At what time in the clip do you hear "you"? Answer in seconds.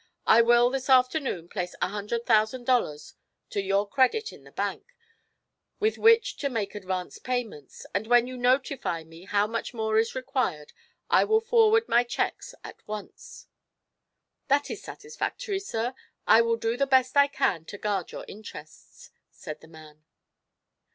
8.25-8.35